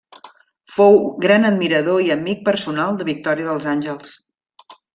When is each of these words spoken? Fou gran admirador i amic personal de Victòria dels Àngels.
Fou 0.75 0.95
gran 1.25 1.45
admirador 1.49 2.01
i 2.07 2.09
amic 2.17 2.43
personal 2.49 2.99
de 3.03 3.07
Victòria 3.13 3.51
dels 3.53 3.69
Àngels. 3.77 4.19